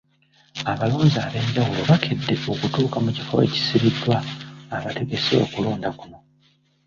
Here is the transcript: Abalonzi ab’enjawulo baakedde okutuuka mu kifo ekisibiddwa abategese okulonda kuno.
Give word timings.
Abalonzi 0.71 1.17
ab’enjawulo 1.25 1.81
baakedde 1.89 2.33
okutuuka 2.53 2.97
mu 3.05 3.11
kifo 3.17 3.35
ekisibiddwa 3.47 4.17
abategese 4.75 5.33
okulonda 5.43 5.89
kuno. 5.99 6.17